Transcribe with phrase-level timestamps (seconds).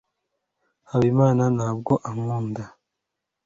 [0.89, 2.63] habimana ntabwo ankunda